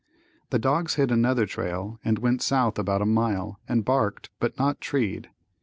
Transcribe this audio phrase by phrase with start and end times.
[0.49, 4.81] The dogs hit another trail and went south about a mile and barked but not
[4.81, 5.29] treed.